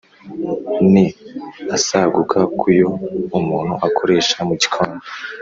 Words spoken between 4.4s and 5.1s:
mu gikoni